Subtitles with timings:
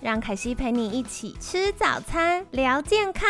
[0.00, 3.28] 让凯西陪你一起吃早餐，聊健康。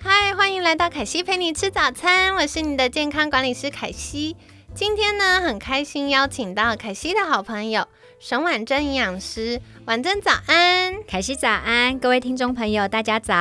[0.00, 4.36] 嗨，欢迎来到凯西陪你吃早餐，我是你的健康管理师凯西。
[4.74, 7.86] 今天呢，很开心邀请到凯西的好朋友
[8.18, 13.34] 沈婉珍营养师，婉珍早安，凯西早安，各位听众朋友大家早。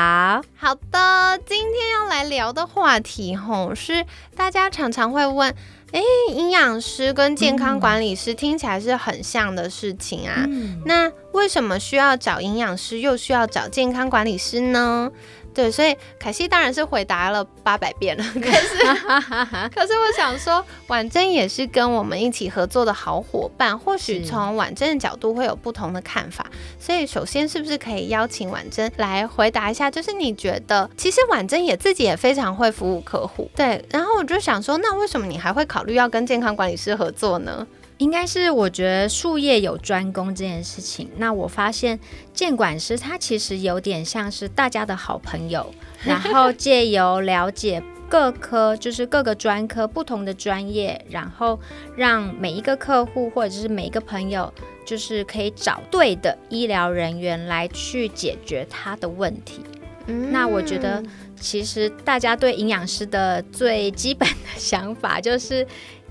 [0.57, 4.05] 好的，今天要来聊的话题吼，是
[4.35, 5.55] 大家常常会问。
[5.91, 6.01] 哎，
[6.33, 10.45] 营养师跟健康管理师听起来是很像的事情啊。
[10.85, 15.09] 那为什么需要找营养师，又需要找健康管理师呢？
[15.57, 18.23] 对，所以凯西当然是回答了八百遍了。
[18.35, 18.77] 可是，
[19.73, 26.45] 可是我想说，婉珍也是跟我们一起合作的好伙伴，或许从婉珍的角度会有不同的看法。
[26.79, 29.89] 所以，首先是不是可以邀请婉珍来回答一下？
[29.89, 33.49] 就是你觉得，其实婉珍也自己也非常会服务客户。
[33.55, 37.65] 对，然后我就想说，那为什么你还会考虑要跟健康管理师合作呢？
[37.97, 41.09] 应该是我觉得术业有专攻这件事情。
[41.17, 41.99] 那我发现
[42.33, 45.73] 监管师他其实有点像是大家的好朋友，
[46.05, 51.59] 然后借由了解各科，就是各个专科不同的专业，然后
[51.95, 54.53] 让每一个客户或者是每一个朋友，
[54.85, 59.61] 就是可以找对的医疗人员来去解决他的问题。
[60.05, 61.03] 嗯那我觉得
[61.37, 65.65] 其实大家对营养师的最基本的想法就是。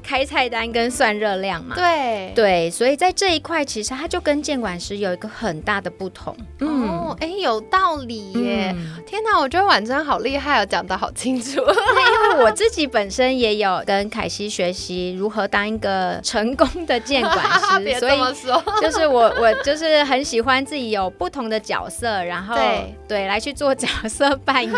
[0.06, 6.36] 开菜单跟算热量嘛，对对，所以在这一块其实它就跟监管师有一个很大的不同。
[6.60, 8.72] 哦，哎，有道理耶！
[9.04, 11.58] 天哪，我觉得婉珍好厉害哦，讲的好清楚。
[11.58, 17.36] 因为我自己本身也有跟凯西学习如何当一个成功的监管
[17.82, 18.18] 师， 所以
[18.80, 22.54] 就是我我就是很喜欢自己有不同的角色，然后
[23.08, 24.72] 对来去做角色扮演。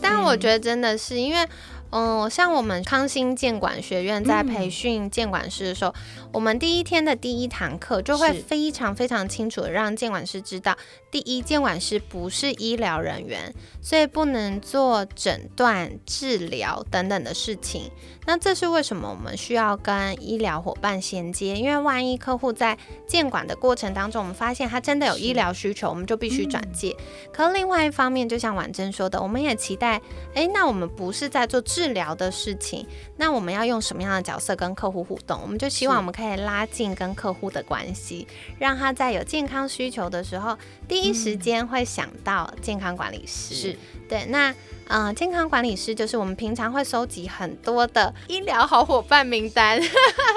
[0.00, 1.46] 但我觉得真的是因为。
[1.90, 5.94] 嗯，像我们康心建管学院在培训建管师的时候，
[6.32, 10.76] 我们第一天的第一堂课就会非常非常清楚的让建管师知道，
[11.10, 13.52] 第一，建管师不是医疗人员，
[13.82, 17.90] 所以不能做诊断、治疗等等的事情。
[18.30, 21.56] 那这是为什么我们需要跟医疗伙伴衔接？
[21.56, 26.96] 因为万一客户在监管的过程当中，我们发现他真的有医疗需求，我们就必须转介。
[27.32, 30.00] 可另外一方面，就像婉珍说的，我们也期待，
[30.32, 32.86] 哎，那我们不是在做治疗的事情，
[33.16, 35.40] 那我们要用什么样的角色跟客户互动？
[35.42, 38.28] 我们就希望我们可以拉近跟客户的关系，
[38.60, 43.56] 让他在有健康需求的时候，第一时间会想到健康管理师。
[43.56, 43.76] 是
[44.08, 44.54] 对，那。
[44.92, 49.80] 嗯，健康管理师就是我们平常会收集很多的医疗好伙伴名单，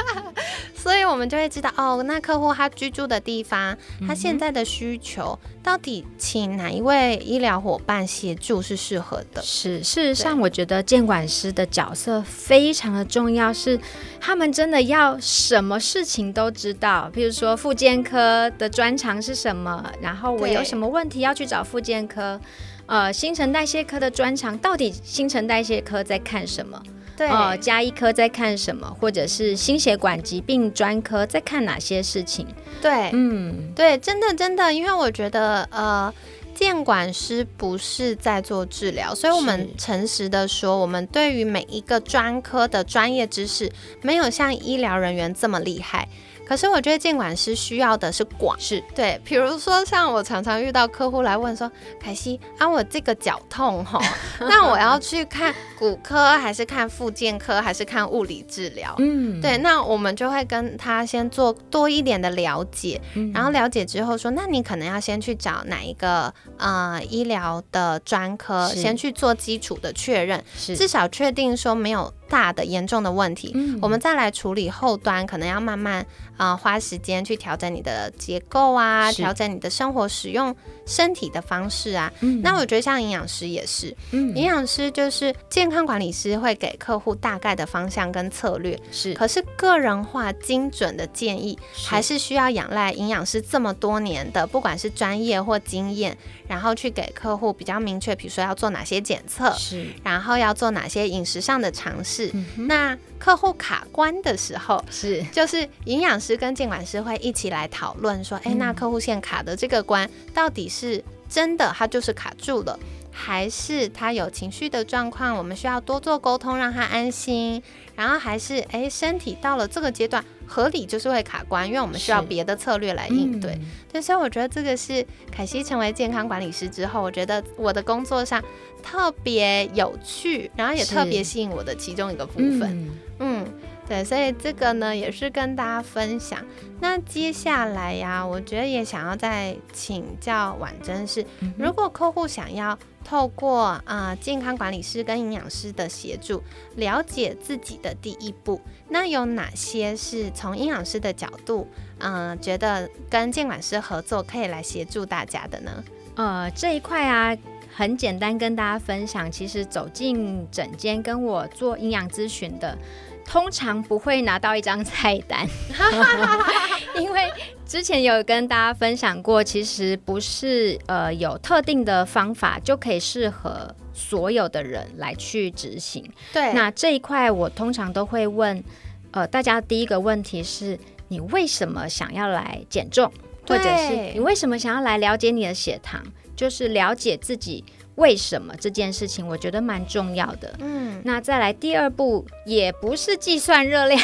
[0.78, 3.76] 所以我们就会知道哦，那客户他居住的地方，
[4.08, 9.42] 他现在的需求，到底请哪一位医疗伙伴协助是适合的。
[9.42, 13.80] 是，事实上，我觉得监管师的角色非常的重要，是
[14.22, 22.40] 他们真的要什么事情都知道，比如说妇健科的专长是什么，然后我有什么问题要去找妇健科。
[22.86, 26.82] 呃，新陈代谢科的专长到底新陈代谢科在看什么？
[27.16, 28.88] 对，呃，加医科在看什么？
[29.00, 32.46] 或者是心血管疾病专科在看哪些事情？
[32.82, 36.12] 对，嗯，对，真的真的，因为我觉得，呃，
[36.56, 43.72] 监管师不是在做治疗，所以我们诚实的说，我们对于每一个专科的专业知识，
[44.02, 46.08] 没有像医疗人员这么厉害。
[46.46, 49.20] 可是我觉得监管师需要的是广，是对。
[49.24, 54.00] 比如说像我常常遇到客户来问说，凯西啊，我这个脚痛哈，
[54.42, 58.94] 那我要去看骨科还是看复健科还是看物理治疗？
[59.00, 59.58] 嗯，对。
[59.60, 63.02] 那我们就会跟他先做多一点的了解，
[63.34, 72.14] 然后了解之后说，那你可能要先去找哪一个呃医疗的专科，先去做基础的确认，至少确定说没有。
[72.34, 76.04] 大的严重的问题，我们再来处理后端，可能要慢慢
[76.36, 82.12] 啊花时间去调整你的结构啊，调整你的生活使用身体的方式啊。
[82.42, 89.14] 那我觉得像营养师也是，营养师就是健康管理师会给客户大概的方向跟策略，是。
[89.14, 91.56] 可是个人化精准的建议，
[91.86, 102.23] 还是需要仰赖营养师这么多年的不管是专业或经验，然后去给客户比较明确，比如说要做哪些检测，是，然后要做哪些饮食上的尝试。
[102.28, 105.24] 是，那客户卡关的时候，是。
[105.32, 112.78] 就是营养师跟监管师会一起来讨论说，哎，那客户现卡的这个关到底是真的，他就是卡住了。
[113.14, 117.62] 还是他有情绪的状况，我们需要多做沟通，让他安心。
[117.96, 123.58] 然后还是哎，身体到了这个阶段，合理就是会卡关，因为我们需要别的策略来应对。
[123.92, 128.44] 对，所以我觉得这个是凯西成为健康管理师之后，我觉得我的工作上
[128.82, 132.92] 特别有趣，然后也特别吸引我的其中一个部分。
[133.20, 133.46] 嗯。
[133.86, 136.40] 对，所以这个呢也是跟大家分享。
[136.80, 141.24] 那接下来呀，我觉得也想要再请教婉珍是，
[141.58, 146.42] 如果客户想要透过啊健康管理师跟营养师的协助，
[146.76, 151.68] 了解自己的第一步，那有哪些是从营养师的角度，
[152.00, 155.84] 嗯，觉得跟监管师合作可以来协助大家的呢？
[156.16, 157.38] 呃，这一块啊，
[157.76, 162.78] 很简单跟大家分享，其实走进诊间跟我做营养咨询的。
[163.26, 165.48] 通常不会拿到一张菜单，
[167.00, 167.32] 因为
[167.74, 176.08] 之前有跟大家分享过，其实不是呃有特定的方法就可以适合所有的人来去执行。
[176.32, 178.64] 对，那这一块我通常都会问，
[179.10, 180.78] 呃，大家第一个问题是
[181.08, 183.12] 你为什么想要来减重，
[183.48, 186.00] 或者是你为什么想要来了解你的血糖，
[186.36, 187.66] 就是了解自己。
[187.96, 190.52] 为什么这件事情，我觉得蛮重要的。
[190.60, 194.02] 嗯，那再来第二步，也不是计算热量。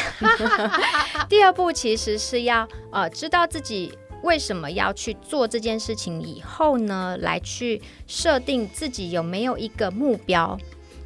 [1.28, 3.92] 第二步其实是要呃知道自己
[4.22, 10.56] 为什么要去做这件事情，以后呢来去设定自己有没有一个目标。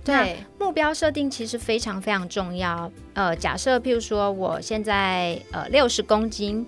[0.05, 2.93] 对，目标设定其实非常非常重要。
[3.15, 6.67] 呃，假设譬如说我现在呃六十公斤，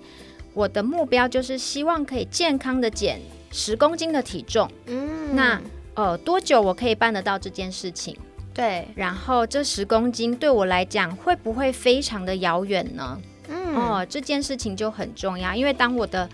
[0.55, 3.21] 我的目标就是希望可以健康的减
[3.51, 4.67] 十公斤的体重。
[4.87, 5.61] 嗯，那。
[5.97, 8.15] 呃，多久我可以办得到这件事情？
[8.53, 13.19] 对，然后这十公斤对我来讲会不会非常的遥远呢？
[13.49, 16.29] 嗯，哦，这件事情就很重要，因为当我的。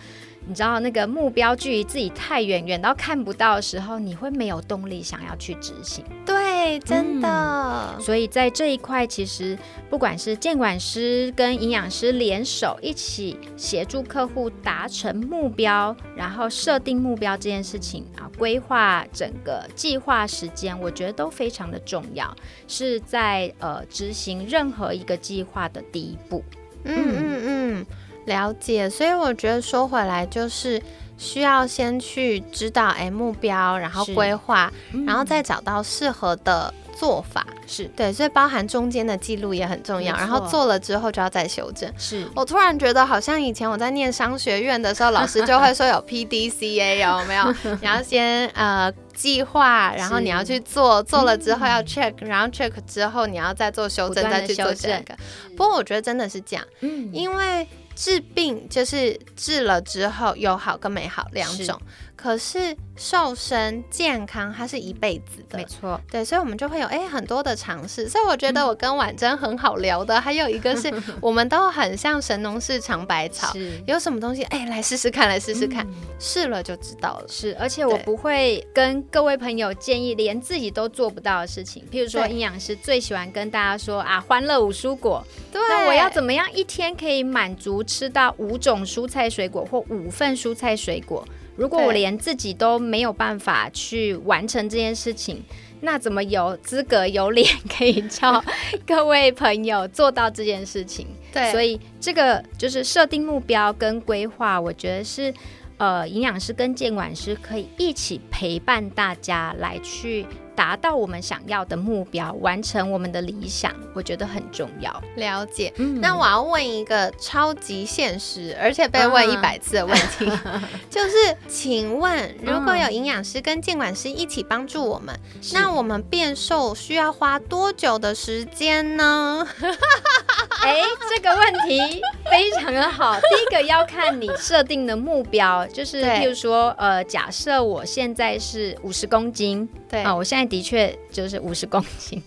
[0.45, 6.03] 你知道那个目标距离自己太远，远到看不到的时候，你会没有动力想要去执行。
[6.25, 6.32] 对，
[6.79, 7.97] 真的。
[7.99, 9.57] 所以在这一块，其实
[9.89, 22.35] 不管是监管师跟营养师联手一起协助客户达成目标，然后设定目标这件事情啊，规划整个计划时间，我觉得都非常的重要，
[22.67, 26.43] 是在呃执行任何一个计划的第一步。
[26.83, 27.85] 嗯嗯嗯。
[28.25, 30.81] 了解，所以我觉得说回来就是
[31.17, 34.71] 需要先去知道哎目标，然后规划，
[35.05, 37.45] 然后再找到适合的做法。
[37.65, 40.15] 是对，所以包含中间的记录也很重要。
[40.17, 41.91] 然后做了之后就要再修正。
[41.97, 47.55] 是我突然觉得好像以前我在念商学院的时候，老师就会说有 P D C A 有没有？
[47.81, 55.15] 你要先呃计划，然后你要去做，做了之后要 check，然后 check 之后你要再做修正，再去做这个。
[55.55, 57.67] 不过我觉得真的是这样，嗯，因为。
[57.95, 61.79] 治病就是治了之后有好跟没好两种，
[62.23, 70.89] 可是瘦身健康它是一辈子的，没错，对，所以我们就会有哎很多的尝试，所以我觉得我跟婉珍很好聊的，还有一个是
[71.19, 73.51] 我们都很像神农氏尝百草，
[73.85, 75.85] 有什么东西哎来试试看，来试试看，
[76.17, 85.21] 试了就知道了，是，而且我不会跟各位朋友建议连自己都做不到的事情，譬如说营养师最喜欢跟大家说啊，欢乐五蔬果，
[85.51, 91.27] 对，那我要怎么样一天可以满足吃到五种蔬菜水果或五份蔬菜水果？
[91.55, 95.43] 如果我连自己都没有办法去完成这件事情，
[95.81, 98.43] 那怎么有资格有脸可以叫
[98.87, 101.07] 各位朋友做到这件事情？
[101.31, 105.33] 对，所以这个就是设定目标跟规划，我觉得是
[105.77, 110.25] 呃，营养师跟监管师可以一起陪伴大家来去。
[110.55, 115.03] 达到我们想要的目标，完成我们的理想，我觉得很重要。
[115.15, 115.71] 了解。
[115.77, 120.25] 嗯那我要问一个超级现实，而且被问一百次的问题，
[120.89, 125.17] 就是，请问如果有营养师跟监管师一起帮助我们，
[125.53, 129.47] 那我们变瘦需要花多久的时间呢？
[130.61, 133.15] 哎，这个问题非常的好。
[133.15, 142.21] 第一个要看你设定的目标，就是譬如说，呃，假设我现在是五十公斤，对啊，我现在的确就是五十 公斤。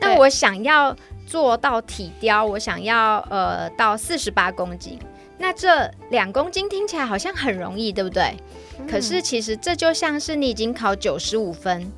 [0.00, 4.98] 那我想要做到体雕，我想要呃到四十八公斤。
[5.38, 8.34] 那这两公斤听起来好像很容易，对不对？
[8.88, 11.90] 可是其实这就像是你已经考九十五分。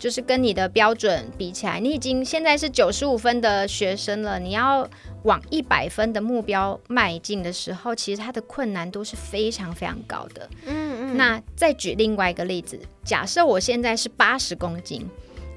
[0.00, 4.38] 就是跟你的标准比起来，你已经现在是九十五分的学生了。
[4.38, 4.88] 你要
[5.24, 10.48] 往一百分的目标迈进的时候，其实它的困难度是非常非常高的。
[10.64, 11.16] 嗯嗯。
[11.16, 15.08] 那再举另外一个例子，假设我现在是八十公斤，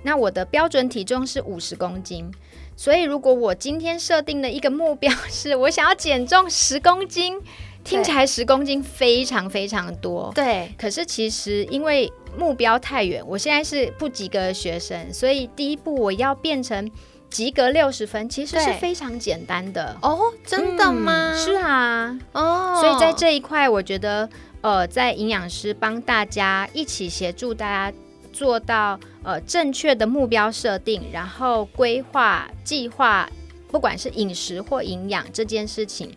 [0.04, 2.32] 那我的标准体重是五十公斤，
[2.76, 7.40] 所以如果我今天设定的一个目标是我想要减重十公斤，
[7.84, 16.90] 听起来十公斤非常非常多，对，可是其实因为目标太远，我现在是不及格的学生，所以第一步我要变成
[17.30, 19.98] 及格六十分，其实是非常简单的。
[20.02, 21.34] 哦，真的吗？
[21.34, 24.30] 嗯是啊，哦，所以在这一块，我觉得
[24.64, 27.98] 呃，在营养师帮大家一起协助大家
[28.32, 33.30] 做到呃正确的目标设定，然后规划计划，
[33.70, 36.10] 不管是饮食或营养这件事情。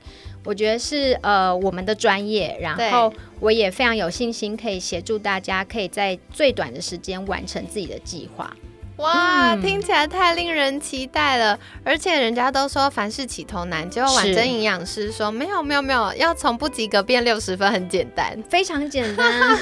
[0.45, 8.57] 我觉得是呃我们的专业，然后我也非常有信心可以协助大家，可以在最短的时间完成自己的计划。
[8.97, 11.59] 哇，嗯听起来太令人期待了！
[11.85, 18.43] 而且人家都说凡事起头难，结果婉珍营养师说没有没有没有，要从不及格变六十分很简单。
[18.49, 19.59] 非常简单，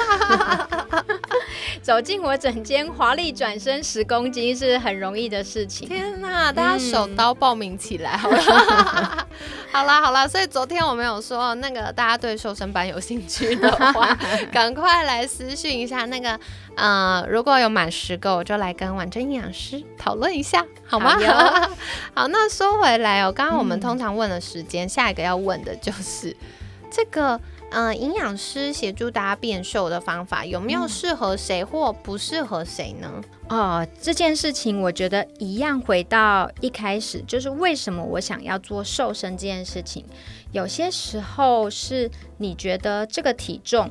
[1.83, 5.89] 走进我整间，华丽转身十公斤是很容易的事情。
[5.89, 8.39] 天哪，大家手嗯刀报名起来好了！
[9.73, 14.17] 好啦好啦，所以昨天我们有说，那个大家对瘦身班有兴趣的话，
[14.53, 16.39] 赶快来私讯一下那个
[16.77, 21.19] 呃，如果有满十个，我就来跟婉珍营养师讨论一下，好吗？
[21.19, 21.71] 好
[22.15, 26.37] 好，那说回来哦，刚刚我们嗯通常问了时间，下一个要问的就是
[26.91, 27.41] 这个。
[27.71, 33.11] 呃，营养师协助大家变瘦的方法有没有适合谁或不适合谁呢？
[33.49, 40.05] 哦，这件事情我觉得一样，回到一开始，就是为什么我想要做瘦身这件事情。
[40.53, 43.91] 有些时候是你觉得这个体重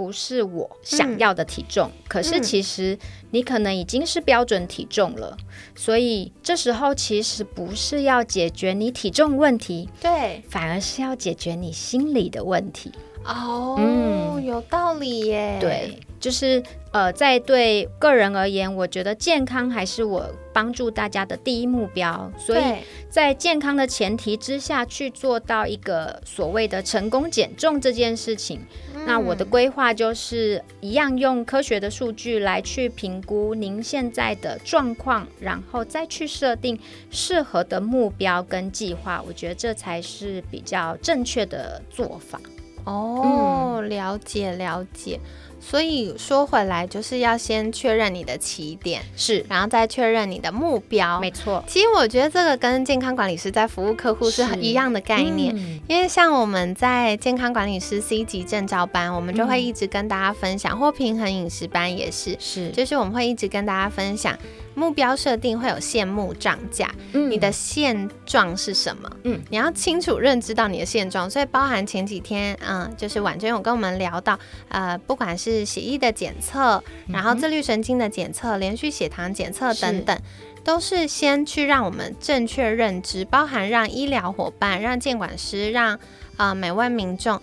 [0.00, 2.98] 不是我想要的体重，可是嗯其实
[3.32, 5.36] 你可能已经是标准体重了，
[5.74, 12.90] 所以这时候其实不是要解决你体重问题，对，反而是要解决你心理的问题。
[13.26, 15.58] 哦，嗯有道理耶。
[15.60, 22.62] 对，就是呃，在对个人而言，我觉得健康还是我帮助大家的第一目标，所以
[23.10, 28.58] 在健康的前提之下去做到一个所谓的成功减重这件事情。
[29.06, 36.78] 那我的嗯规划就是一样用科学的数据来去评估您现在的状况，然后再去设定
[37.10, 39.22] 适合的目标跟计划。
[39.26, 42.40] 我觉得这才是比较正确的做法。
[42.84, 45.18] 哦，了解了解。
[45.60, 51.20] 所以说回来，就是要先确认你的起点，是，然后再确认你的目标。
[51.20, 55.54] 没错，其实我觉得这个跟健康管理师在服务客户是很一样的概念。
[55.56, 55.80] 嗯。
[55.88, 59.60] 因为像我们在健康管理师 C 级证照班，我们就会嗯。
[59.60, 64.36] 一直跟大家分享，或平衡饮食班也是，是，就是我们会一直跟大家分享
[64.80, 69.10] 目标设定会有现目涨价，嗯你的现状是什么？
[69.24, 74.38] 嗯你要清楚认知到你的现状，所以包含前几天，嗯，就是婉娟有跟我们聊到，
[74.70, 80.18] 呃，不管是血液的检测，然后自律神经的检测、连续血糖检测等等。
[80.62, 85.98] 都是先去让我们正确认知，包含让医疗伙伴、让监管师、让
[86.36, 87.40] 呃每位民众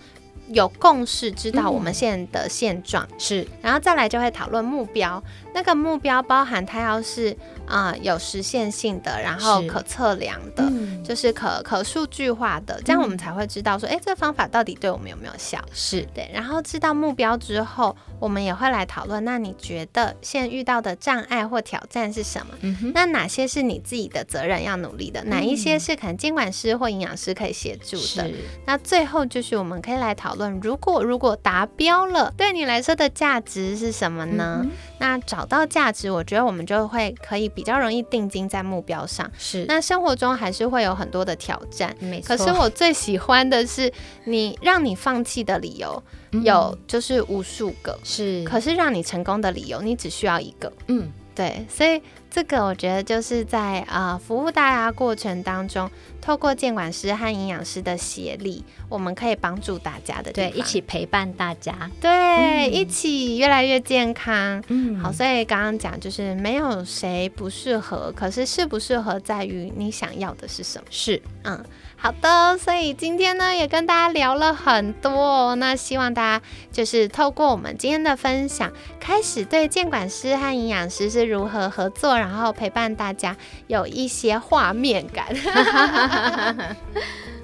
[0.50, 3.04] 有共识，知道嗯我们现在的现状。
[3.18, 5.20] 是然后再来就会讨论目标，
[5.58, 7.36] 那个目标包含它要是
[7.66, 15.58] 啊、呃有实现性的，然后可测量的，嗯就是可可数据化的，这样我们才会知道说，哎、这方法到底对我们有没有效？
[15.72, 22.54] 是对，然后知道目标之后，我们也会来讨论，那你觉得现在遇到的障碍或挑战是什么？
[22.94, 25.24] 那哪些是你自己的责任要努力的？
[25.24, 28.28] 哪一些是可能监管师或营养师可以协助的？
[28.28, 28.34] 是
[28.64, 34.60] 那最后就是我们可以来讨论，如果如果达标了，对你来说的价值是什么呢？
[34.62, 39.28] 嗯那找到价值，我觉得我们就会可以比较容易定睛在目标上。
[39.38, 42.36] 是那生活中还是会有很多的挑战，没错。
[42.36, 43.92] 可是我最喜欢的是
[44.24, 46.02] 你让你放弃的理由
[46.32, 50.72] 嗯有就是无数个，是可是让你成功的理由你只需要一个。
[50.86, 61.90] 嗯对，所以这个我觉得就是在呃服务大家过程当中，透过监管师和营养师的协力，我们可以帮助大家的对一起陪伴大家。
[62.00, 64.62] 对、嗯一起越来越健康。
[64.68, 70.84] 嗯好，所以刚刚讲就是没有谁不适合，可是适不适合在于你想要的是什么。
[70.90, 71.64] 是嗯，
[71.96, 78.70] 好的，所以今天呢也跟大家聊了很多哦、那希望大家就是透过我们今天的分享，
[79.00, 85.26] 开始对监管师和营养师是如何合作，然后陪伴大家有一些画面感。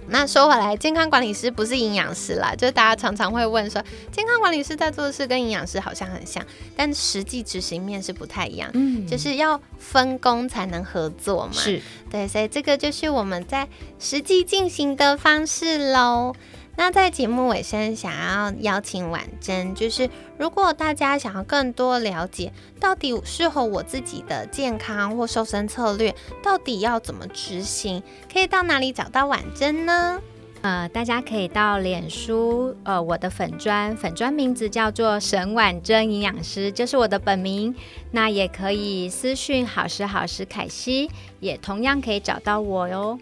[0.06, 6.44] 那说回来，健康管理师不是营养师啦，就是大家常常会问说，健康管理师在做的事跟营养师好像很像，
[6.76, 11.52] 但实际执行面是不太一样，嗯就是要分工才能合作嘛。
[11.54, 13.66] 是对，所以这个就是我们在
[13.98, 16.34] 实际进行的方式喽。
[16.76, 28.02] 那在节目尾声，想要邀请婉珍，就是如果大家想要更多了解，到底适合我自己的健康或瘦身策略，到底要怎么执行，
[28.32, 30.20] 可以到哪里找到婉珍呢？
[30.62, 37.74] 呃，大家可以到脸书，呃，我的粉砖，粉砖名字叫做沈婉珍营养师，就是我的本名。
[38.12, 43.18] 那也可以私讯好时好时凯西，也同样可以找到我哟。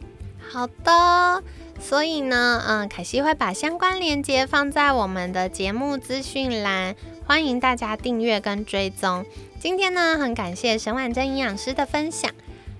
[0.51, 1.43] 好的，
[1.81, 6.95] 所以呢，嗯，凯西会把相关链接放在我们的节目资讯栏，
[7.27, 9.25] 欢迎大家订阅跟追踪。
[9.59, 12.31] 今天呢，很感谢沈婉珍营养师的分享。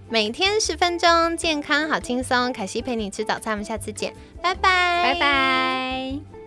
[0.09, 2.53] 每天十分钟，健康好轻松。
[2.53, 6.42] 凯西陪你吃早餐，我们下次见，拜拜，拜拜。